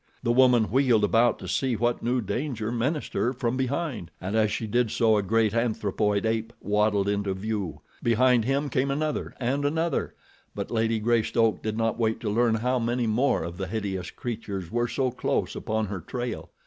The 0.23 0.31
woman 0.31 0.71
wheeled 0.71 1.03
about 1.03 1.37
to 1.37 1.47
see 1.47 1.75
what 1.75 2.01
new 2.01 2.21
danger 2.21 2.71
menaced 2.71 3.13
her 3.13 3.33
from 3.33 3.55
behind, 3.55 4.09
and 4.19 4.35
as 4.35 4.51
she 4.51 4.65
did 4.65 4.89
so 4.89 5.15
a 5.15 5.21
great, 5.21 5.53
anthropoid 5.53 6.25
ape 6.25 6.51
waddled 6.59 7.07
into 7.07 7.35
view. 7.35 7.81
Behind 8.01 8.43
him 8.43 8.67
came 8.69 8.89
another 8.89 9.35
and 9.39 9.63
another; 9.63 10.15
but 10.55 10.71
Lady 10.71 10.97
Greystoke 10.97 11.61
did 11.61 11.77
not 11.77 11.99
wait 11.99 12.19
to 12.21 12.31
learn 12.31 12.55
how 12.55 12.79
many 12.79 13.05
more 13.05 13.43
of 13.43 13.57
the 13.57 13.67
hideous 13.67 14.09
creatures 14.09 14.71
were 14.71 14.87
so 14.87 15.11
close 15.11 15.55
upon 15.55 15.85
her 15.85 16.01
trail. 16.01 16.49